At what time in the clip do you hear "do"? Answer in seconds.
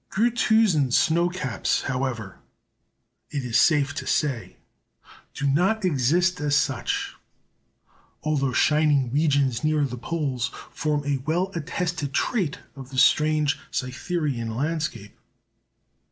5.35-5.45